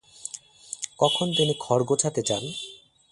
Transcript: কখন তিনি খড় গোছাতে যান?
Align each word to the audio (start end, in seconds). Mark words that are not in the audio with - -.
কখন 0.99 1.27
তিনি 1.37 1.53
খড় 1.59 1.83
গোছাতে 1.83 2.21
যান? 2.21 2.43